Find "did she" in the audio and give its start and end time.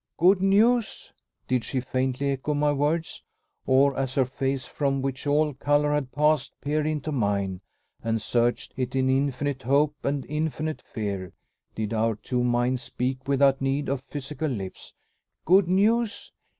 1.47-1.79